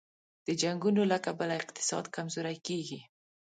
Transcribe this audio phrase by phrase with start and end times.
[0.47, 2.99] د جنګونو له کبله اقتصاد کمزوری کېږي.